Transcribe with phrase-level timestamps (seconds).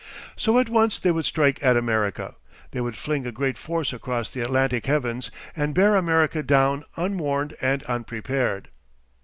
[0.35, 2.33] So at once they would strike at America.
[2.71, 7.53] They would fling a great force across the Atlantic heavens and bear America down unwarned
[7.61, 8.69] and unprepared.